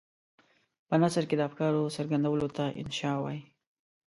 [0.87, 3.41] په نثر کې د افکارو څرګندولو ته انشأ وايي.